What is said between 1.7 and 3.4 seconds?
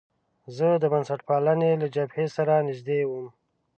له جبهې سره نژدې وم.